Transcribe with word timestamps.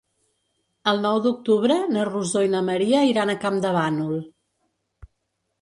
El 0.91 1.01
nou 1.03 1.19
d'octubre 1.25 1.77
na 1.91 2.07
Rosó 2.09 2.43
i 2.47 2.51
na 2.55 2.63
Maria 2.71 3.05
iran 3.13 3.33
a 3.35 3.39
Campdevànol. 3.47 4.21